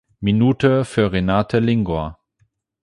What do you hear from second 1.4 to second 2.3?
Lingor.